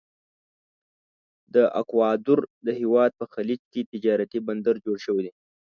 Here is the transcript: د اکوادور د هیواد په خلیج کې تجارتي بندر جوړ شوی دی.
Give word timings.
د 1.53 1.55
اکوادور 1.81 2.39
د 2.65 2.67
هیواد 2.79 3.11
په 3.19 3.25
خلیج 3.33 3.61
کې 3.71 3.89
تجارتي 3.91 4.39
بندر 4.47 4.75
جوړ 4.85 4.97
شوی 5.05 5.21
دی. 5.25 5.31